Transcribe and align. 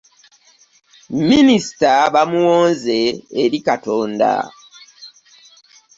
Minisita 1.29 1.91
bamuwonze 2.13 2.97
eri 3.43 3.59
katonda. 3.67 4.31